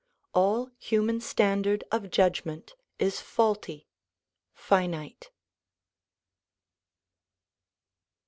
[0.33, 3.87] All human standard of judgment is faulty,
[4.51, 5.29] finite.